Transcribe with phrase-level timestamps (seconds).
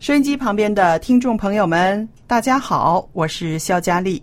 [0.00, 4.20] 收音机旁边的听众朋友们，大家好，我是肖佳丽。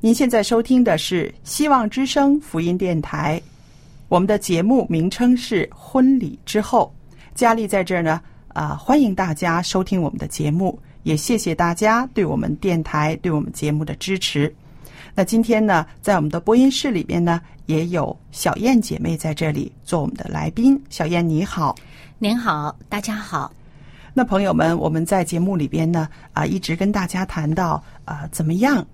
[0.00, 3.40] 您现在收听的是希望之声福音电台，
[4.08, 6.92] 我们的节目名称是《婚礼之后》。
[7.32, 14.52] 佳丽在这儿呢，啊、欢迎大家收听我们的节目，也谢谢大家对我们电台、对我们节目的支持。
[15.14, 20.76] 那今天呢，在我们的播音室里边呢，也有小燕姐妹在这里做我们的来宾。
[20.90, 21.76] 小燕你好。
[22.18, 23.48] 您好，大家好。
[24.14, 28.86] 那朋友们，我们在节目里边呢，啊，一直跟大家谈到啊，怎么样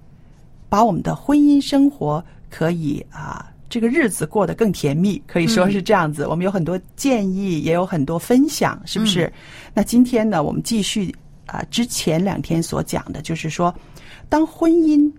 [0.69, 6.26] 把我们的婚姻生活可以啊，这个日子过得更甜蜜，可以说是这样子。
[6.26, 9.32] 我们有很多建议，也有很多分享，是不是？
[9.75, 11.15] 那今天呢，我们继续
[11.47, 13.75] 啊，之前两天所讲的，就是说，
[14.28, 15.10] 当婚姻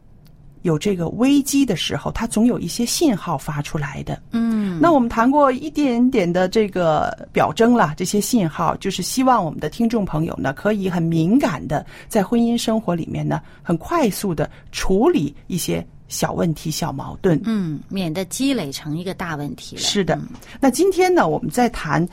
[0.64, 4.22] 有这个危机的时候，它总有一些信号发出来的。
[4.32, 17.40] 嗯，那我们谈过一点点的这个表征啦，这些信号就是希望我们的听众朋友呢，可以很敏感的在婚姻生活里面呢，很快速的处理一些小问题、小矛盾。
[17.46, 19.82] 嗯，免得积累成一个大问题了。
[19.82, 20.28] 是的嗯，
[20.60, 22.06] 那今天呢，我们再谈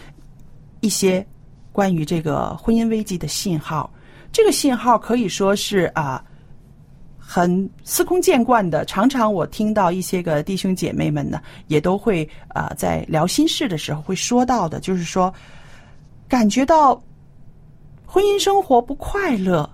[0.80, 1.26] 一些
[1.72, 3.92] 关于这个婚姻危机的信号。
[4.30, 6.22] 这个信号可以说是啊。
[7.28, 15.34] 很司空见惯的，常常我听到一些个弟兄姐妹们呢，也都会啊、在聊心事的时候会说到的，就是说，
[16.28, 17.02] 感觉到
[18.06, 19.68] 婚姻生活不快乐，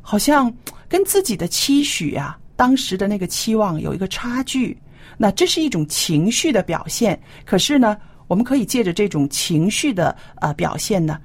[0.00, 0.52] 好像
[0.88, 4.76] 跟自己的期许啊，当时的那个期望有一个差距。
[5.18, 7.20] 那这是一种情绪的表现。
[7.44, 11.20] 可是呢，我们可以借着这种情绪的呃表现呢，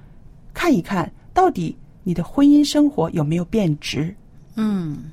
[0.53, 4.13] 看一看到底你的婚姻生活有没有变质。
[4.56, 5.06] 嗯，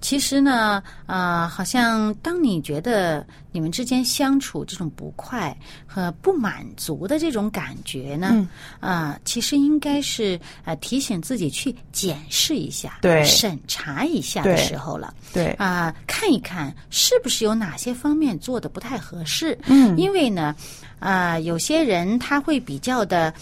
[0.00, 5.56] 其实呢，啊、好像当你觉得你们之间相处这种不快
[5.86, 8.48] 和不满足的这种感觉呢，嗯
[8.80, 15.14] 啊、其实应该是呃提醒自己去检视一下，对审查一下的时候了。
[15.32, 19.58] 对，啊、看一看是不是有哪些方面做的不太合适。
[19.66, 20.54] 嗯因为呢，
[20.98, 23.32] 啊、有些人他会比较的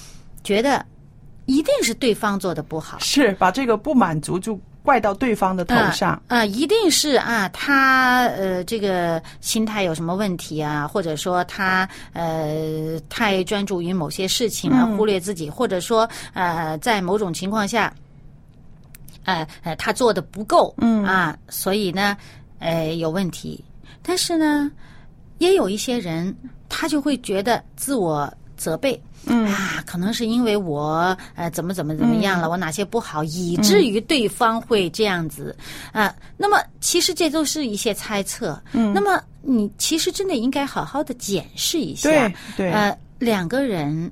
[0.42, 0.84] 觉得
[1.46, 2.98] 一定是对方做的不好。
[2.98, 4.58] 是把这个不满足就
[4.88, 6.18] 怪到对方的头上。
[6.28, 17.92] 啊、一定是啊，他呃，这个心态有什么问题啊，或者说他呃太专注于某些事情啊，嗯忽略自己，或者说呃，在某种情况下，
[19.24, 22.16] 呃呃，他做的不够，嗯啊，所以呢，
[22.58, 23.62] 呃，有问题。
[24.02, 24.70] 但是呢，
[25.36, 26.34] 也有一些人，
[26.66, 28.98] 他就会觉得自我责备。
[29.26, 35.54] 嗯啊，可能是因为我呃怎么怎么怎么样了，我哪些不好，以至于对方会这样子
[35.92, 36.14] 啊。
[36.36, 38.60] 那么其实这都是一些猜测。
[38.72, 44.10] 嗯那么你其实真的应该好好的检视一下，对对呃，两个人。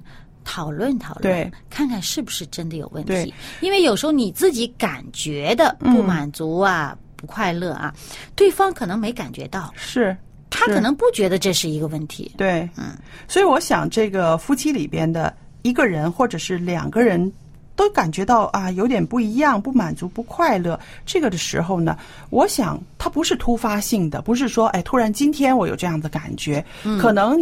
[0.48, 3.34] 讨论讨论，看看是不是真的有问题。
[3.60, 7.92] 因为有时候你自己感觉的不嗯满足啊、不快乐啊，
[8.36, 10.16] 对方可能没感觉到，是
[10.58, 12.32] 他可能不觉得这是一个问题。
[12.38, 12.96] 对，嗯，
[13.28, 15.32] 所以我想，这个夫妻里边的
[15.62, 17.30] 一个人或者是两个人，
[17.76, 21.96] 都感觉到啊有点不一样、不满足、不快乐，这个的时候呢，
[22.30, 26.64] 我想它不是突发性的，不是说哎突然今天我有这样的感觉，
[26.98, 27.38] 可能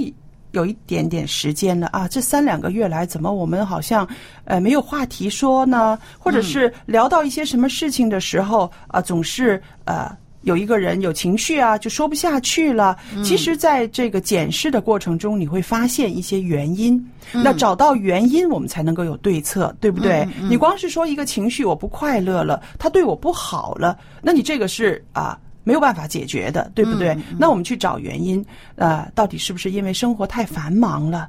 [0.51, 4.09] 有一点点时间了啊，这三两个月来，怎么我们好像
[4.45, 5.99] 呃没有话题说呢？
[6.19, 10.11] 或者是聊到一些什么事情的时候啊，总是呃
[10.45, 12.97] 有一个人有情绪啊，就说不下去了。
[13.23, 17.05] 其实，在这个检视的过程中，你会发现一些原因。
[17.33, 20.27] 那找到原因，我们才能够有对策，对不对？
[20.49, 25.39] 你光是说一个情绪我不快乐了，他对我不好了，那你这个是啊。
[25.67, 27.17] 没有办法解决的，对不对？
[27.39, 28.45] 那我们去找原因，
[28.77, 31.27] 呃，到底是不是因为生活太繁忙了？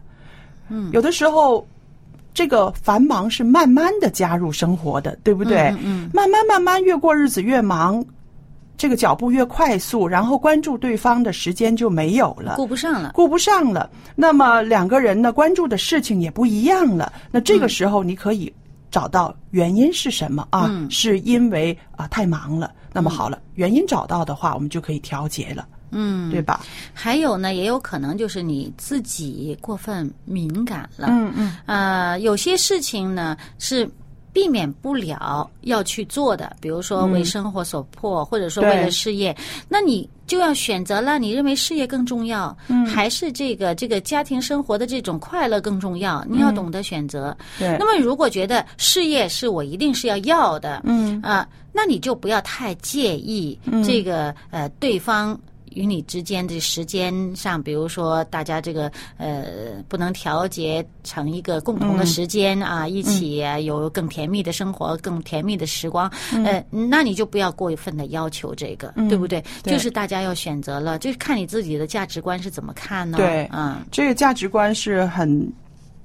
[0.67, 1.65] 嗯，有的时候，
[2.33, 5.73] 这个繁忙是慢慢的加入生活的，对不对？
[5.81, 8.03] 嗯，慢慢慢慢越过日子越忙，
[8.77, 13.89] 这个脚步越快速，然后关注对方的时间就没有了，顾不上了，顾不上了。
[14.15, 17.11] 那么两个人呢，关注的事情也不一样了。
[17.31, 18.53] 那这个时候，你可以
[18.91, 20.69] 找到原因是什么啊？
[20.89, 22.71] 是因为啊太忙了。
[22.91, 26.61] 那么好了，原因找到的话，我们就可以调节了，嗯，对吧？
[26.93, 33.89] 还有呢，也有可能就是你自己过分敏感了，嗯嗯，呃，有些事情呢是
[34.35, 39.33] 避免不了要去做的，比如说为生活所迫，或者说为了事业，
[39.69, 46.21] 那你就要选择了，你认为事业更重要，嗯，还是这个这个家庭生活的这种快乐更重要？
[46.29, 47.33] 你要懂得选择。
[47.57, 51.47] 对，那么如果觉得事业是我一定是要要的，嗯啊。
[51.77, 55.37] 那你就不要太介意这个呃，对方
[55.75, 59.45] 与你之间的时间上，比如说大家这个呃
[59.87, 66.11] 不能调节成一个共同的时间啊，一起有更甜蜜的生活、更甜蜜的时光，
[66.43, 69.43] 呃，那你就不要过分的要求这个，对不对？
[69.63, 73.17] 就是大家要选择了，就是看你自己的价值观是怎么看呢？
[73.17, 75.53] 对，嗯，这个价值观是很。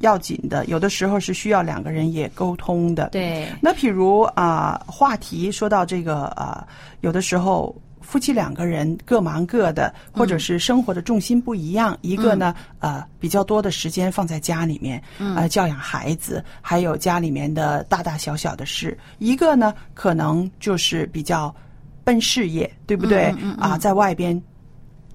[0.01, 3.11] 要紧的，有的时候是需要两个人也沟通的。
[3.11, 6.67] 对，那譬如啊，话题说到这个啊，
[7.03, 7.77] 有的时候
[8.11, 15.01] 夫妻两个人各忙各的，或者是生活的重心不一样，一个呢呃比较多的时间放在家里面，
[15.37, 18.91] 呃教养孩子，还有家里面的大大小小的事；
[19.21, 21.55] 一个呢可能就是比较
[22.03, 23.33] 奔事业，对不对？
[23.57, 24.43] 啊，在外边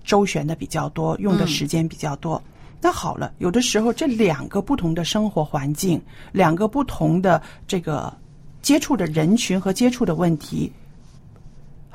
[0.06, 2.42] 周旋的比较多，用的时间比较多。
[2.80, 6.01] 那好了，有的时候这两个不同的生活环境，
[6.31, 8.15] 两个不同的这个
[8.62, 10.71] 接触的人群和接触的问题，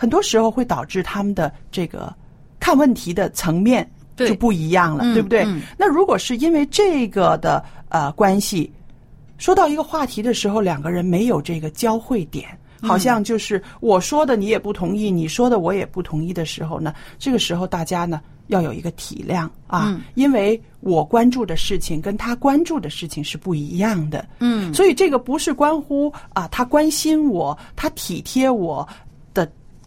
[0.01, 2.11] 很多时候会导致他们的这个
[2.59, 3.87] 看问题的层面
[4.17, 5.47] 就不一样了，对不对？
[5.77, 8.73] 那如果是因为这个的呃关系，
[9.37, 12.49] 说到一个话题的时候，两个人没有这个交汇点，
[12.81, 18.19] 好像就是我说的你也不同意，你说的我也不同意的时候呢，这个时候大家呢。
[18.51, 29.10] 要有一个体谅啊，因为我关注的事情跟他关注的事情是不一样的，嗯，所以这个不是关乎啊他关心我、他体贴我的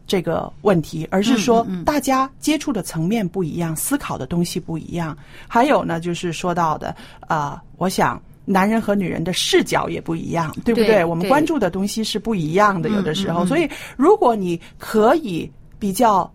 [0.06, 5.18] 这个问题，而是说大家接触的层面不一样，思考的东西不一样。
[5.48, 11.04] 还有呢，就是说到的啊，我想男人和女人的视角也不一样，对不对？
[11.04, 16.32] 我们关注的东西是不一样的，有的时候，所以如果你可以比较。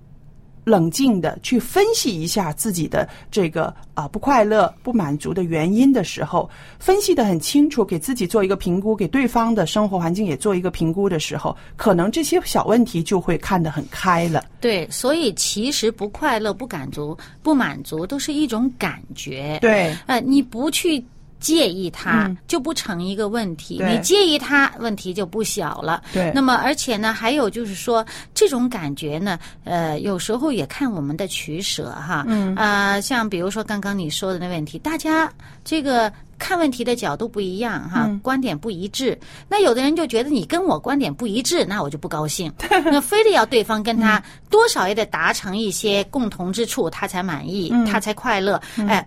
[0.68, 6.48] 冷静的去分析一下自己的这个啊不快乐、不满足的原因的时候，
[6.78, 14.44] 分析的很清楚，给自己做一个评估，给对方的生活环境也做一个评估的时候，可能这些小问题就会看得很开了。
[14.60, 19.58] 对，所以其实不快乐、不满足、不满足都是一种感觉。
[19.60, 21.02] 对，呃，你不去。
[21.40, 26.02] 介意他就不成一个问题，你介意他问题就不小了。
[26.12, 28.04] 对，那么而且呢，还有就是说，
[28.34, 32.24] 这种感觉呢，呃，有时候也看我们的取舍哈。
[32.26, 35.32] 嗯啊，像比如说刚刚你说的那问题，大家
[35.64, 39.18] 这个看问题的角度不一样哈，观点不一致。
[39.48, 42.52] 那有的人就觉得你跟我观点不一致，那我就不高兴，
[42.86, 48.60] 那非得要对方跟他多少也得达成一些共同之处，他才满意，他才快乐。
[48.88, 49.06] 哎。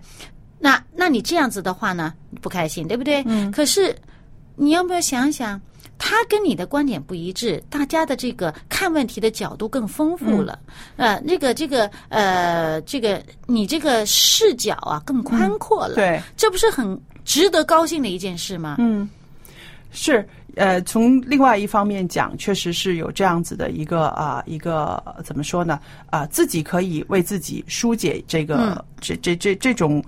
[0.64, 3.20] 那那你这样子的话呢，不开心，对不对？
[3.26, 3.50] 嗯。
[3.50, 3.92] 可是，
[4.54, 5.60] 你要不要想想，
[5.98, 10.56] 他跟你的观点不一致，大家的这个看问题的角度更丰富了，
[10.96, 18.76] 呃，那个这个呃，这个你这个视角啊更宽阔了，对，这不是很值得高兴的一件事吗？
[18.78, 19.10] 嗯，
[19.90, 25.80] 是，呃，从另外一方面讲，确实是有这样子的一个啊，一个怎么说呢？
[26.08, 30.00] 啊，自己可以为自己疏解这个这这这这种。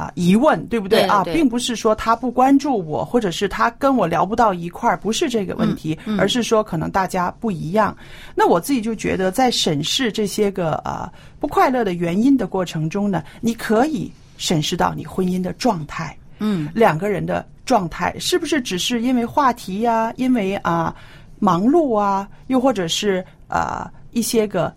[0.00, 1.22] 啊，疑问对不对啊？
[1.24, 7.94] 并不是说他不关注我，或者是他跟我聊不到一块儿，不是这个问题，而是说可能大家不一样。
[8.34, 20.96] 那我自己就觉得，在审视这些个啊不快乐的原因的过程中呢，你可以审视到你婚姻的状态，嗯，两个人的状态是不是只是因为话题呀，因为啊
[21.38, 24.74] 忙碌啊，又或者是啊一些个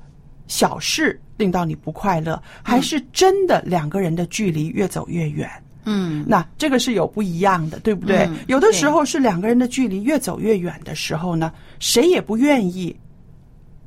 [0.48, 5.49] 小事令到你不快乐，还是真的两个人的距离越走越远？
[5.85, 8.19] 嗯那这个是有不一样的，对不对？
[8.27, 12.95] 嗯有的时候是两个人的距离越走越远的时候呢，谁也不愿意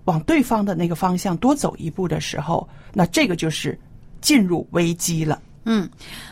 [0.05, 3.79] 往对方的那个方向多走一步的时候，那这个就是
[4.21, 5.41] 进入危机了。
[5.67, 5.89] 嗯，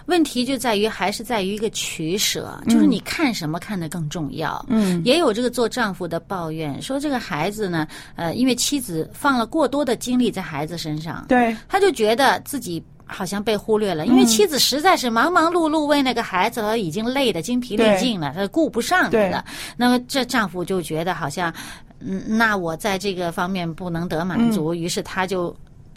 [0.06, 4.64] 问题就在于还是在于一个取舍，就是你看什么看得更重要。
[4.68, 19.44] 嗯，也有这个做丈夫的抱怨说，这个孩子呢，呃，因为妻子放了过多的精力在孩子身上，对，他就觉得自己好像被忽略了，因为妻子实在是忙忙碌碌为那个孩子，他已经累得精疲力尽了，他顾不上你了。
[19.76, 21.52] 那么这丈夫就觉得好像，
[21.98, 25.54] 嗯，那我在这个方面不能得满足，于是他就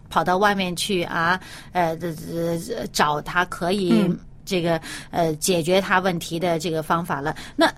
[0.09, 1.39] 跑到外面去啊，
[1.71, 4.79] 呃，这这找他可以嗯这个
[5.11, 7.35] 呃解决他问题的这个方法了。
[7.55, 7.71] 那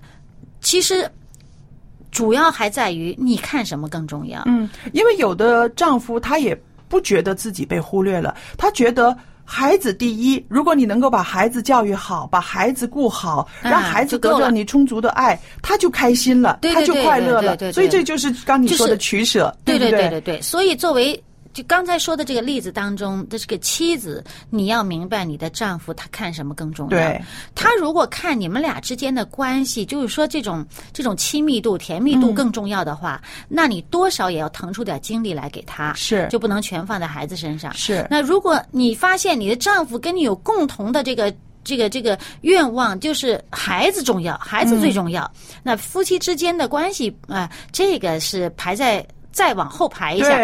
[0.62, 1.10] 其实
[2.12, 4.44] 主要还在于你看什么更重要。
[4.46, 9.18] 嗯，因为有的丈夫他也不觉得自己被忽略了，他觉得。
[9.52, 17.58] 孩子第一，如果你能够把孩子教育好，把孩子顾好，啊让孩子得到你充足的爱，他就开心了，他就快乐了。
[17.74, 21.20] 所以这就是刚你说的取舍，对对对对对，所以作为
[21.54, 26.98] 就刚才说的这个例子当中的这个妻子，你要明白你的丈夫他看什么更重要。
[26.98, 27.22] 对，
[27.56, 37.74] 他如果看你们俩之间的关系，就是说这种这种亲密度、甜蜜度更重要的话，那你多少也要腾出点精力来给他，是就不能全放在孩子身上。
[37.74, 41.34] 是那如果你发现你的丈夫跟你有共同的这个。
[41.62, 45.24] 这个这个愿望就是孩子重要，孩子最重要。
[45.36, 50.44] 嗯那夫妻之间的关系啊、呃这个是排在再往后排一下，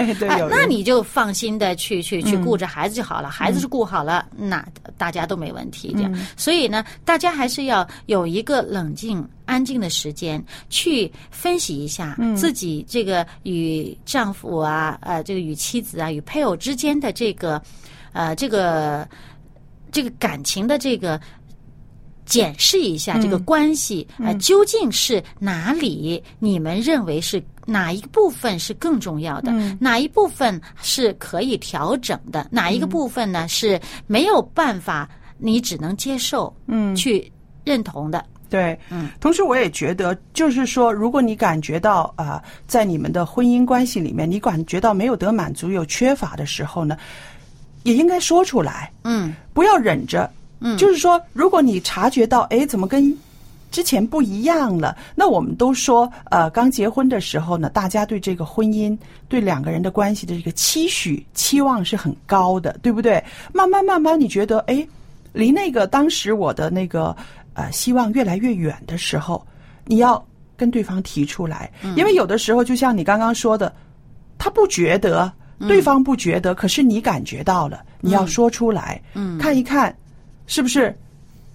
[0.50, 3.30] 那你就放心的去去去嗯顾着孩子就好了。
[3.30, 4.65] 孩子是顾好了，那
[4.98, 5.92] 大家都没问题。
[5.94, 17.62] 这样，嗯所以呢，大家还是要有一个冷静、安静的时间，去分析一下嗯自己这个与丈夫啊、呃，这个与妻子啊、与配偶之间的这个
[18.13, 19.08] 呃这个
[19.92, 21.20] 这个感情的这个。
[22.25, 37.32] 检视一下这个关系，呃，究竟是哪里你们认为是哪一部分是更重要的，哪一部分是可以调整的，哪一个部分呢是没有办法，你只能接受，嗯，去
[37.63, 38.25] 认同的。
[38.48, 46.96] 对，嗯，同时我也觉得，就是说，如果你感觉到啊、在你们的婚姻关系里面，你感觉到没有得满足、有缺乏的时候呢，
[47.84, 49.36] 也应该说出来，嗯。
[49.53, 50.29] 不要忍着。
[50.65, 50.75] 嗯。
[50.77, 53.15] 就是说，如果你察觉到，哎，怎么跟
[53.72, 54.95] 之前不一样了？
[55.15, 63.24] 那我们都说，呃，刚结婚的时候呢，大家对这个婚姻、对两个人的关系的这个期许、期望是很高的，对不对？
[63.53, 64.88] 慢慢慢慢，你觉得，哎，
[65.34, 67.15] 离那个当时我的那个
[67.53, 69.45] 呃希望越来越远的时候，
[69.86, 73.74] 你要跟对方提出来，因为有的时候就像你刚刚说的，
[74.38, 75.29] 他不觉得，
[75.67, 79.38] 对方不觉得，可是你感觉到了，你要说出来，嗯。
[79.38, 79.93] 看一看
[80.47, 80.95] 是不是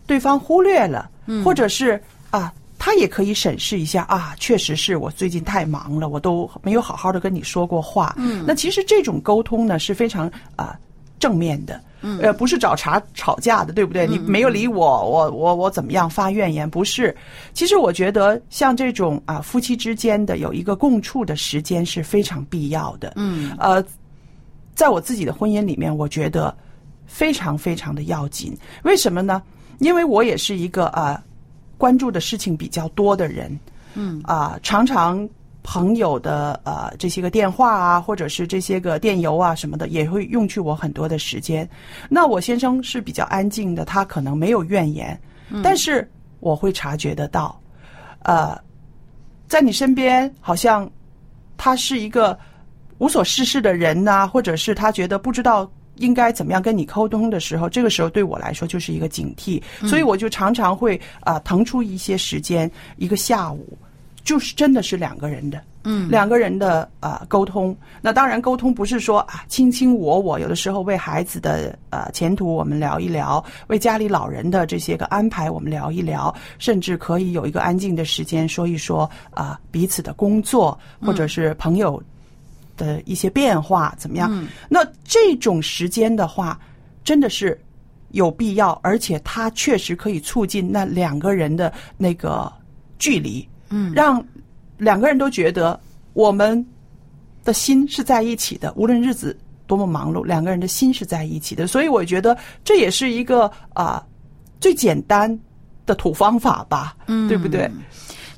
[0.06, 1.11] 对方忽略了，
[1.44, 2.52] 或者是啊。
[2.82, 8.14] 他也可以审视一下啊，确实是我最近太忙了，我都没有好好的跟你说过话。
[8.16, 10.75] 嗯，那其实这种沟通呢是非常啊、
[11.18, 14.06] 正面的，嗯，呃，不是找茬吵架的，对不对？
[14.06, 16.68] 你没有理我，我我我怎么样发怨言？
[16.70, 17.14] 不是，
[17.52, 23.12] 其实我觉得像这种啊夫妻之间的有一个共处的时间是非常必要的。
[23.16, 23.85] 嗯呃，
[24.75, 26.56] 在我自己的婚姻里面，我觉得
[27.11, 28.57] 非常非常的要紧。
[28.85, 29.43] 为什么呢？
[29.81, 31.21] 因为我也是一个呃
[31.76, 33.59] 关注的事情比较多的人，
[33.95, 35.29] 嗯啊、常常
[35.62, 41.69] 朋友的呃这些个电话啊，或者是这些个电邮啊什么的，也会用去我很多的时间。
[42.09, 45.21] 那我先生是比较安静的，他可能没有怨言，
[45.64, 47.61] 但是我会察觉得到，
[48.23, 48.57] 呃，
[49.49, 50.88] 在你身边好像
[51.57, 52.38] 他是一个
[52.99, 63.78] 无所事事的人呐、或者是他觉得不知道应该怎么样跟你沟通的时候，这个时候对我来说就是一个警惕，所以我就常常会啊、腾出一些时间，一个下午，
[64.25, 65.62] 就是真的是两个人的。
[65.85, 66.11] 嗯。
[66.11, 82.02] 两个人的呃沟通，那当然沟通不是说啊卿卿我我，有的时候为孩子的呃前途我们聊一聊，为家里老人的这些个安排我们聊一聊，甚至可以有一个安静的时间说一说啊、彼此的工作或者是朋友
[82.81, 84.31] 的一些变化怎么样？
[84.33, 86.59] 嗯那这种时间的话，
[87.05, 87.61] 真的是
[88.13, 92.51] 有必要，而且它确实可以促进那两个人的那个
[92.99, 94.25] 距离，嗯让
[94.79, 95.79] 两个人都觉得
[96.15, 96.65] 我们
[97.45, 101.67] 的心是在一起的，无论日子多么忙碌，两个人的心是在一起的。
[101.67, 104.03] 所以我觉得这也是一个啊、
[104.59, 105.39] 最简单
[105.85, 107.71] 的土方法吧，嗯对不对？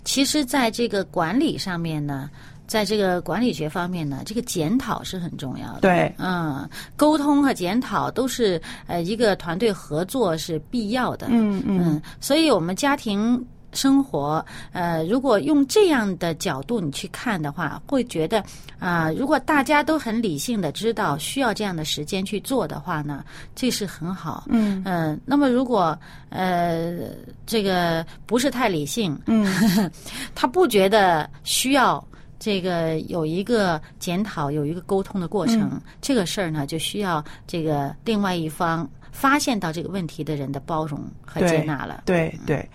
[0.05, 2.29] 其实，在这个管理上面呢，
[2.73, 5.81] 在这个管理学方面呢，这个检讨是很重要的。
[5.83, 11.27] 对，嗯，沟通和检讨都是呃一个团队合作是必要的。
[11.29, 18.43] 嗯嗯嗯，所以我们家庭生活，呃，如果用这样的角度你去看的话，会觉得
[18.79, 23.23] 啊、如果大家都很理性的知道需要这样的时间去做的话呢，
[23.55, 24.45] 这是很好。
[24.49, 25.95] 嗯嗯、那么如果
[26.31, 27.01] 呃
[27.47, 29.47] 这个不是太理性，嗯，
[30.35, 32.03] 他不觉得需要。
[32.43, 42.03] 这个有一个检讨，有一个沟通的过程，嗯这个事儿呢，就需要这个另外一方发现到这个问题的人的包容和接纳了。
[42.05, 42.69] 对对。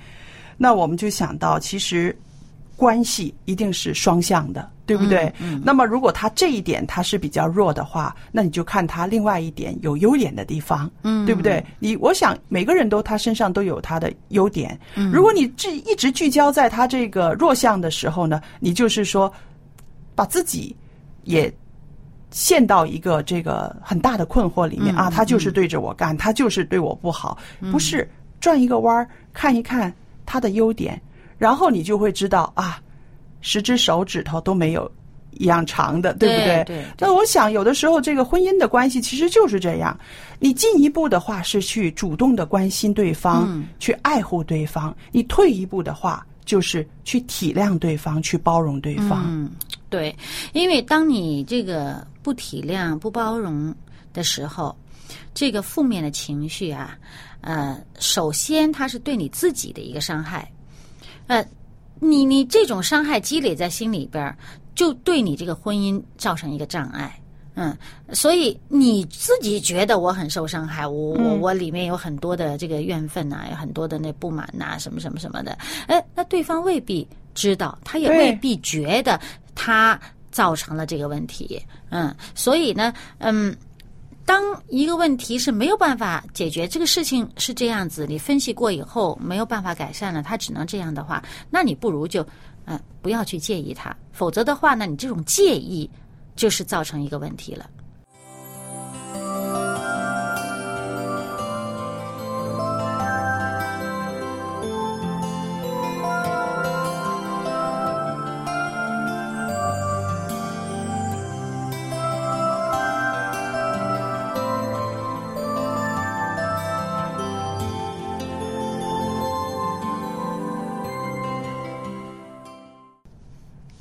[0.55, 2.17] 那我们就想到，其实
[2.77, 5.31] 关系一定是双向的，对不对？
[5.41, 11.61] 嗯那么如果他这一点他是比较弱的话，那你就看他另外一点有优点的地方，嗯对不对？
[11.77, 14.79] 你我想每个人都他身上都有他的优点。
[14.95, 19.31] 嗯如果你这一直聚焦在他这个弱项的时候呢，你就是说
[20.17, 20.75] 把自己
[21.23, 21.49] 也。
[22.29, 27.37] 陷到一个这个很大的困惑里面、嗯啊，他就是对着我干，他就是对我不好，
[27.71, 28.07] 不是
[28.41, 29.91] 转一个弯儿看一看
[30.25, 31.01] 他的优点，
[31.37, 32.81] 然后你就会知道啊，
[33.39, 34.91] 十只手指头都没有
[35.31, 36.63] 一样长的，对不对？
[36.65, 39.97] 对那我想有的时候这个婚姻的关系其实就是这样，
[40.37, 43.67] 你进一步的话是去主动的关心对方，嗯。
[43.79, 49.23] 去爱护对方；你退一步的话就是去体谅对方，去包容对方。
[49.29, 49.49] 嗯，
[49.89, 50.15] 对，
[50.53, 53.73] 因为当你这个不体谅、不包容
[54.13, 54.75] 的时候，
[55.33, 56.97] 这个负面的情绪啊，
[57.41, 60.51] 呃，首先它是对你自己的一个伤害，
[61.27, 61.45] 呃，
[61.99, 64.37] 你你这种伤害积累在心里边儿，
[64.75, 67.17] 就对你这个婚姻造成一个障碍。
[67.59, 67.75] 嗯，
[68.13, 75.57] 所以你自己觉得我很受伤害，我我我里面有很多的这个怨愤呐、有很多的那不满呐、什么什么什么的。
[75.87, 79.21] 哎，那对方未必知道，他也未必觉得
[79.53, 79.99] 他
[80.31, 81.61] 造成了这个问题。
[81.89, 83.55] 嗯，所以呢，嗯，
[84.25, 92.25] 当一个问题是没有办法解决，这个事情是这样子，你分析过以后没有办法改善了，它只能这样的话，那你不如就，
[92.65, 95.87] 嗯、不要去介意它，否则的话呢，你这种介意
[96.35, 97.69] 就是造成一个问题了。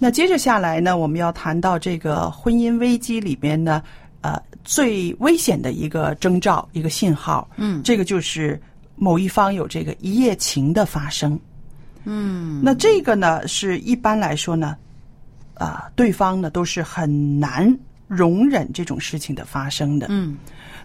[0.07, 3.83] 那接着下来呢，我们要谈到这个婚姻危机里边呢，
[4.21, 8.63] 呃，最危险的一个征兆、一个信号，嗯这个就是
[8.95, 11.37] 某一方有这个一夜情的发生。
[12.05, 14.77] 嗯那这个呢，是一般来说呢，
[15.55, 20.07] 啊、对方呢都是很难容忍这种事情的发生的。
[20.09, 20.37] 嗯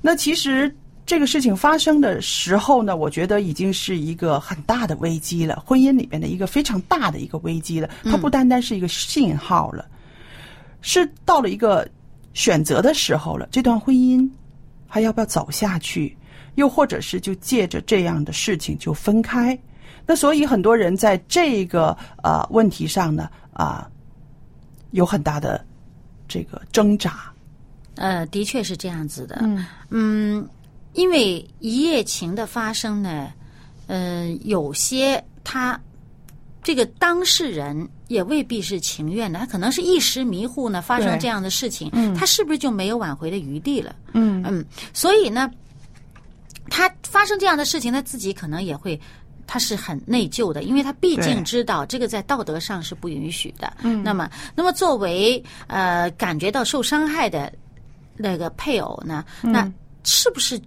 [0.02, 7.90] 那其实这个事情发生的时候呢，我觉得已经是一个很大的危机了，婚姻里边的一个非常大的一个危机了。
[8.04, 9.86] 它不单单是一个信号了，
[10.82, 11.88] 是到了一个
[12.34, 13.48] 选择的时候了。
[13.52, 14.30] 这段婚姻
[14.88, 16.16] 还要不要走下去？
[16.56, 19.58] 又或者是就借着这样的事情就分开？
[20.06, 23.90] 那所以很多人在这个呃问题上呢啊、
[24.92, 25.64] 有很大的
[26.28, 27.32] 这个挣扎。
[27.96, 29.40] 呃，的确是这样子的。
[29.42, 30.50] 嗯嗯，
[30.94, 33.32] 因为一夜情的发生呢，
[33.88, 35.80] 呃，有些他
[36.64, 43.96] 这个当事人也未必是情愿的，他可能是一时迷糊呢，发生这样的事情，嗯他是不是就没有挽回的余地了？
[44.14, 45.50] 嗯嗯，所以呢，
[46.70, 49.00] 他发生这样的事情，他自己可能也会。
[49.48, 53.74] 他是很内疚的，因为他毕竟知道这个在道德上是不允许的。
[53.82, 57.52] 嗯那么，那么作为呃感觉到受伤害的
[58.16, 59.70] 那个配偶呢，那
[60.06, 60.58] 是不是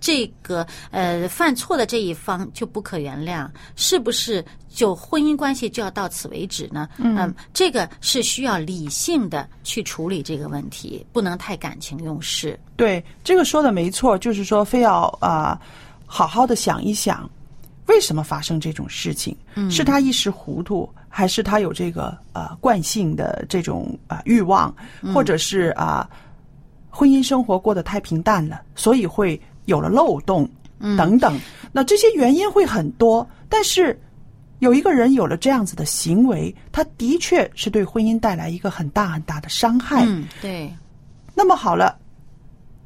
[0.00, 3.48] 这个呃犯错的这一方就不可原谅？
[3.76, 6.88] 是不是就婚姻关系就要到此为止呢？
[6.98, 12.58] 嗯，这个是需要理性的去处理这个问题，不能太感情用事。
[12.76, 15.60] 对，这个说的没错，就是说非要啊、
[16.06, 17.28] 好好的想一想，
[17.86, 19.36] 为什么发生这种事情？
[19.56, 26.08] 嗯是他一时糊涂，还是他有这个呃惯性的这种啊、欲望，嗯或者是啊、
[26.88, 30.46] 婚姻生活过得太平淡了，所以会有了漏洞
[30.80, 31.40] 嗯等等。
[31.72, 33.98] 那这些原因会很多，但是。
[34.60, 40.04] 有一个人有了这样子的行为，他的确是对婚姻带来一个很大很大的伤害。
[40.04, 40.68] 嗯，对，
[41.32, 41.96] 那么好了，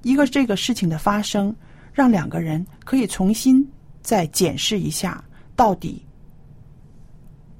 [0.02, 1.56] 一个这个事情的发生，
[1.90, 3.66] 让两个人可以重新
[4.02, 5.24] 再检视一下，
[5.56, 6.04] 到底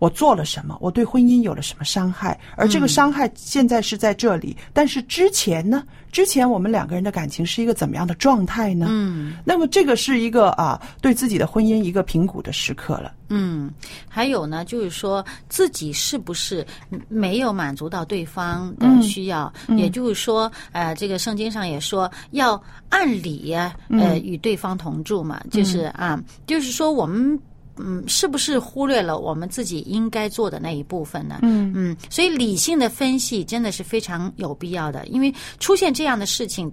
[0.03, 5.85] 我做了什么，我对婚姻有了什么伤害，而这个伤害现在是在这里，但是之前呢？
[6.11, 8.89] 之前我们两个人的感情是一个怎么样的状态呢？
[8.91, 13.15] 嗯那么这个是一个啊，对自己的婚姻一个评估的时刻了。
[13.29, 13.71] 嗯，
[14.09, 16.67] 还有呢，就是说自己是不是
[17.09, 19.51] 没有满足到对方的需要？
[19.69, 23.55] 也就是说，呃，这个圣经上也说要按理
[23.89, 27.39] 呃与对方同住嘛，就是啊，就是说我们。
[27.77, 31.39] 嗯，是不是忽略了我们自己应该做的那一部分呢？
[31.43, 36.71] 嗯嗯，所以理性的分析真的是非常有必要的，因为出现这样的事情，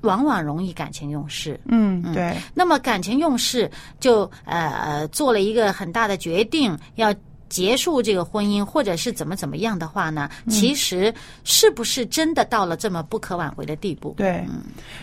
[0.00, 1.58] 往往容易感情用事。
[1.66, 7.14] 嗯，对，那么感情用事就呃呃做了一个很大的决定，要
[7.48, 10.28] 结束这个婚姻，或者是怎么怎么样的话呢？
[10.48, 11.12] 其实
[11.44, 14.14] 是不是真的到了这么不可挽回的地步？
[14.16, 14.44] 对，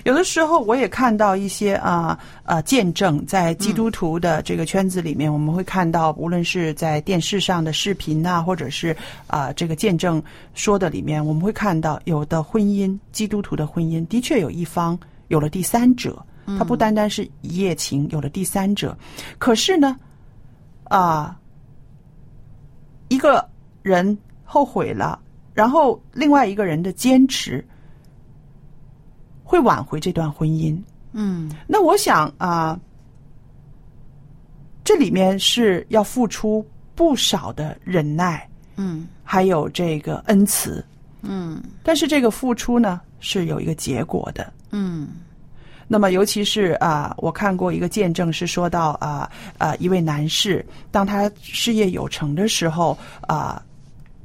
[0.03, 8.95] 有的时候我也看到一些啊呃见证，在基督徒的这个圈子里面，我们会看到，无论是在电视上的视频呐、或者是
[9.27, 10.21] 啊、这个见证
[10.53, 16.23] 说的里面，我们会看到有的婚姻，基督徒的婚姻的确有一方有了第三者，
[16.57, 18.97] 他不单单是一夜情，有了第三者，
[19.37, 19.95] 可是呢，
[20.85, 21.37] 啊、
[23.07, 23.47] 一个
[23.81, 25.19] 人后悔了，
[25.53, 27.63] 然后另外一个人的坚持。
[29.47, 30.75] 会挽回这段婚姻。
[31.11, 32.77] 嗯那我想啊、
[34.83, 36.65] 这里面是要付出
[36.95, 40.83] 不少的忍耐，嗯还有这个恩慈。
[41.21, 44.51] 嗯但是这个付出呢，是有一个结果的。
[44.71, 45.09] 嗯
[45.87, 53.61] 那么，尤其是啊、我看过一个见证，是说到啊啊、一位男士，当他事业有成的时候啊、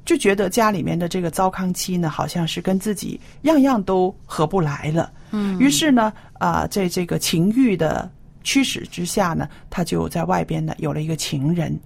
[0.04, 5.12] 就觉得家里面的这个糟糠妻呢，好像是跟自己样样都合不来了。
[5.32, 8.10] 嗯，于是呢，啊、在这个情欲的
[8.42, 11.78] 驱使之下呢，他就在外边呢有了一个情人。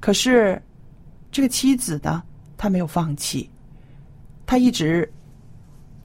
[0.00, 0.60] 可是
[1.30, 2.22] 这个妻子呢，
[2.56, 3.48] 她没有放弃，
[4.46, 5.10] 她一直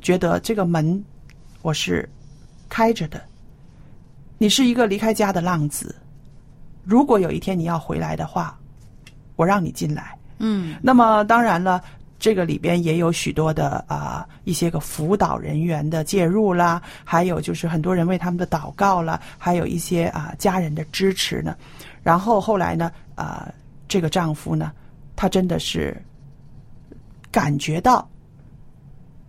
[0.02, 1.04] 觉得这个门
[1.62, 2.08] 我是
[2.70, 3.22] 开着的。
[4.38, 5.94] 你是一个离开家的浪子，
[6.86, 8.58] 如果有一天你要回来的话，
[9.36, 10.18] 我让你进来。
[10.38, 11.84] 嗯那么当然了，
[12.18, 21.54] 这个里边也有许多的啊、一些个辅导人员的介入啦，还有就是很多人为他们的祷告啦，还有一些啊、家人的支持呢。
[22.02, 23.52] 然后后来呢，啊、
[23.90, 24.72] 这个丈夫呢，
[25.18, 26.02] 他真的是
[27.30, 28.08] 感觉到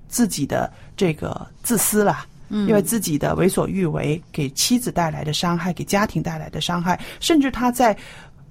[0.06, 2.24] 自己的这个自私啦。
[2.50, 7.96] 嗯因为自己的为所欲为给妻子带来的伤害，给家庭带来的伤害，甚至他在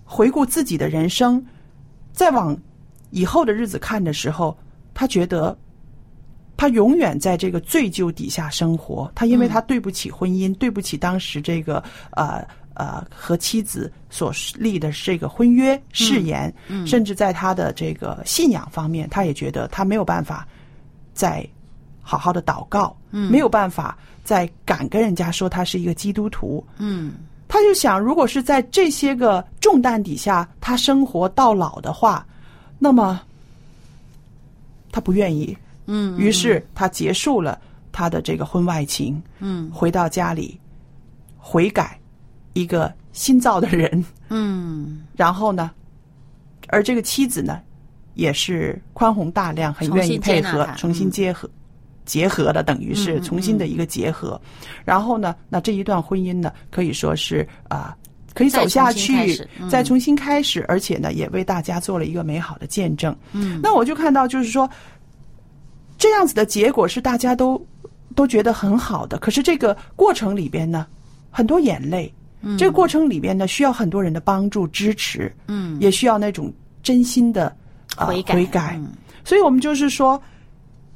[0.03, 1.45] 回顾自己的人生，
[2.11, 2.57] 再往
[3.11, 4.57] 以后的日子看的时候，
[4.93, 5.55] 他觉得
[6.57, 9.11] 他永远在这个罪疚底下生活。
[9.13, 16.53] 他因为他对不起婚姻，对不起当时这个呃呃和妻子所立的这个婚约誓言，
[16.85, 20.47] 甚至在他的这个信仰方面，他也觉得他没有办法
[21.13, 21.47] 再
[22.09, 26.65] 好好的祷告，嗯没有办法再敢跟人家说他是一个基督徒。
[26.79, 27.13] 嗯
[27.47, 32.25] 他就想，如果是在这些个重担底下，他生活到老的话，
[32.79, 33.21] 那么
[34.91, 35.55] 他不愿意。
[35.85, 37.59] 嗯，于是他结束了
[37.91, 40.59] 他的这个婚外情，嗯回到家里
[41.37, 41.99] 悔改，
[42.53, 44.03] 一个新造的人。
[44.29, 45.71] 嗯然后呢，
[46.69, 47.59] 而这个妻子呢，
[48.13, 51.49] 也是宽宏大量，很愿意配合，重新结合。
[52.09, 54.41] 结合的，等于是重新的一个结合，
[54.83, 57.95] 然后呢，那这一段婚姻呢，可以说是啊、
[58.33, 63.15] 可以走下去再重新开始，而且呢，也为大家做了一个美好的见证。
[63.31, 63.59] 嗯。
[63.61, 64.67] 那我就看到，就是说，
[65.99, 67.63] 这样子的结果是大家都
[68.15, 70.87] 都觉得很好的，可是这个过程里边呢，
[71.29, 72.11] 很多眼泪。
[72.41, 72.57] 嗯。
[72.57, 75.77] 这个过程里边呢，需要很多人的帮助支持，嗯。
[75.79, 77.55] 也需要那种真心的、
[77.97, 78.75] 呃、悔改悔改。
[78.79, 78.93] 嗯。
[79.23, 80.19] 所以我们就是说，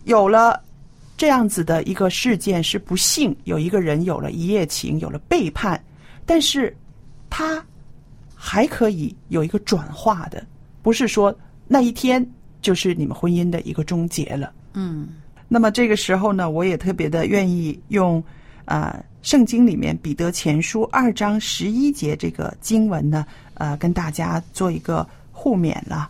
[0.05, 0.59] 有了
[1.23, 5.81] 这样子的一个事件是不幸，有一个人有了一夜情，有了背叛，
[6.25, 6.75] 但是
[7.29, 7.65] 他
[8.35, 10.45] 还可以有一个转化的，
[10.81, 11.33] 不是说
[11.65, 12.29] 那一天
[12.61, 14.51] 就是你们婚姻的一个终结了。
[14.73, 15.11] 嗯
[15.47, 18.21] 那么这个时候呢，我也特别的愿意用
[18.65, 26.09] 啊、呃圣经里面彼得前书二章十一节这个经文呢，呃，跟大家做一个互勉了。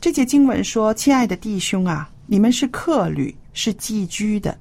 [0.00, 4.54] 这节经文说：“亲爱的弟兄啊，你们是客旅，是寄居的。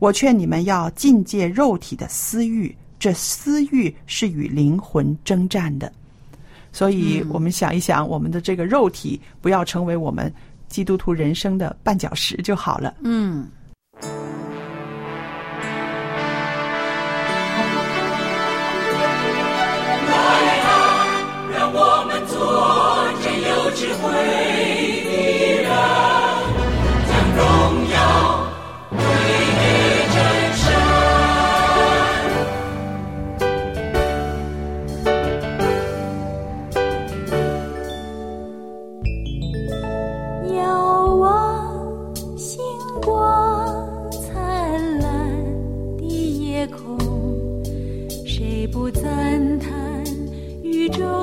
[0.00, 5.90] 我劝你们要禁戒肉体的私欲，这私欲是与灵魂征战的。
[6.72, 10.34] 所以，我们想一想，我们的这个肉体不要成为我们
[10.66, 12.92] 基督徒人生的绊脚石就好了。
[13.04, 13.48] 嗯
[21.54, 22.36] 让我们做
[23.22, 24.51] 真有遥
[48.72, 50.02] 不赞叹
[50.62, 51.21] 宇宙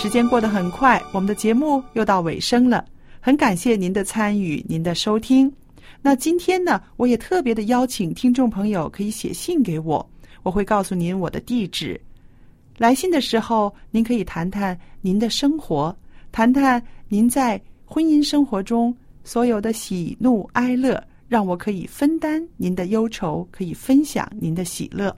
[0.00, 2.84] 时间过得很快，我们的节目又到尾声了。
[3.18, 5.52] 很感谢您的参与，您的收听。
[6.00, 10.08] 那今天呢，我也特别的邀请听众朋友可以写信给我，
[10.44, 12.00] 我会告诉您我的地址。
[12.76, 15.94] 来信的时候，您可以谈谈您的生活，
[16.30, 25.14] 谈谈您在婚姻生活中所有的喜怒哀乐，让我可以分担您的忧愁，可以分享您的喜乐。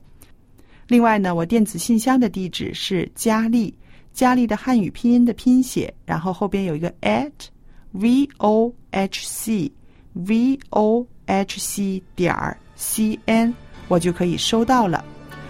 [0.89, 3.73] 另外呢，我电子信箱的地址是佳丽，
[4.13, 7.31] 佳丽的汉语拼音的拼写，然后后边有一个 at
[7.93, 9.71] v o h c
[10.13, 13.55] v o h c 点儿 c n，
[13.89, 15.05] 我就可以收到了。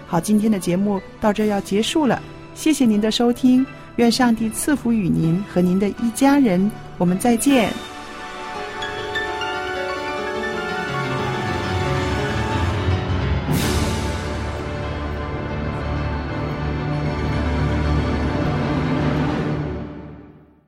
[0.07, 2.21] 好，今天的节目到这要结束了，
[2.53, 7.71] 谢谢您的收听，愿上帝赐福与您和您的一家人，我们再见。